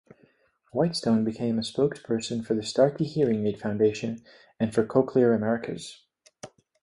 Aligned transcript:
Whitestone 0.71 1.23
became 1.23 1.59
a 1.59 1.61
spokesperson 1.61 2.43
for 2.43 2.55
the 2.55 2.63
Starkey 2.63 3.03
Hearing 3.05 3.45
Aid 3.45 3.59
Foundation 3.59 4.25
and 4.59 4.73
for 4.73 4.83
Cochlear 4.83 5.35
America's. 5.35 6.01